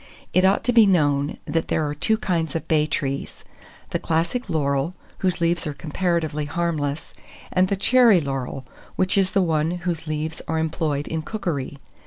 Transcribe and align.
It 0.33 0.43
ought 0.43 0.63
to 0.63 0.73
be 0.73 0.87
known, 0.87 1.37
that 1.45 1.67
there 1.67 1.85
are 1.87 1.93
two 1.93 2.17
kinds 2.17 2.55
of 2.55 2.67
bay 2.67 2.87
trees, 2.87 3.43
the 3.91 3.99
Classic 3.99 4.49
laurel, 4.49 4.95
whose 5.19 5.39
leaves 5.39 5.67
are 5.67 5.75
comparatively 5.75 6.45
harmless, 6.45 7.13
and 7.51 7.67
the 7.67 7.75
Cherry 7.75 8.19
laurel, 8.19 8.65
which 8.95 9.15
is 9.15 9.29
the 9.33 9.43
one 9.43 9.69
whose 9.85 10.07
leaves 10.07 10.41
are 10.47 10.57
employed 10.57 11.07
in 11.07 11.21
cookery. 11.21 11.77